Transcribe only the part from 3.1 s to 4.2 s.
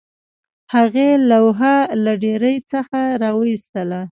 راویستله